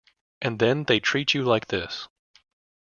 And 0.41 0.57
then 0.57 0.85
they 0.85 0.99
treat 0.99 1.35
you 1.35 1.43
like 1.43 1.67
this. 1.67 2.07